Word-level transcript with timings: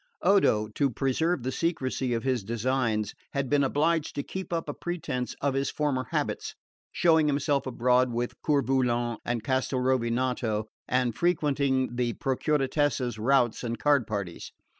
Odo, 0.23 0.67
to 0.69 0.89
preserve 0.89 1.43
the 1.43 1.51
secrecy 1.51 2.11
of 2.15 2.23
his 2.23 2.43
designs, 2.43 3.13
had 3.33 3.51
been 3.51 3.63
obliged 3.63 4.15
to 4.15 4.23
keep 4.23 4.51
up 4.51 4.67
a 4.67 4.73
pretence 4.73 5.35
of 5.41 5.53
his 5.53 5.69
former 5.69 6.05
habits, 6.05 6.55
showing 6.91 7.27
himself 7.27 7.67
abroad 7.67 8.11
with 8.11 8.41
Coeur 8.41 8.63
Volant 8.63 9.19
and 9.23 9.43
Castelrovinato 9.43 10.63
and 10.87 11.13
frequenting 11.13 11.97
the 11.97 12.13
Procuratessa's 12.13 13.19
routs 13.19 13.63
and 13.63 13.77
card 13.77 14.07
parties. 14.07 14.51